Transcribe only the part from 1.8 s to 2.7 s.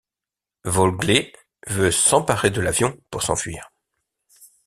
s'emparer de